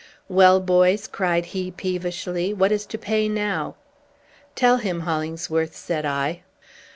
"Well, 0.27 0.59
boys," 0.59 1.05
cried 1.07 1.45
he 1.53 1.69
peevishly, 1.69 2.55
"what 2.55 2.71
is 2.71 2.87
to 2.87 2.97
pay 2.97 3.29
now?" 3.29 3.75
"Tell 4.55 4.77
him, 4.77 5.01
Hollingsworth," 5.01 5.75
said 5.75 6.07
I. 6.07 6.41